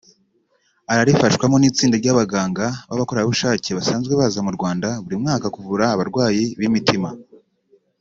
[0.91, 7.09] Ararifashwamo n’itsinda ry’abaganga b’abakorerabushake basanzwe baza mu Rwanda buri mwaka kuvura abarwayi b’imitima